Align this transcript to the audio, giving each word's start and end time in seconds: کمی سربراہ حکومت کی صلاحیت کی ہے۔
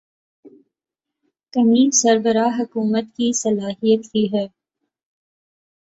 کمی 1.53 1.83
سربراہ 1.93 2.51
حکومت 2.59 3.05
کی 3.15 3.31
صلاحیت 3.33 4.11
کی 4.11 4.25
ہے۔ 4.33 4.45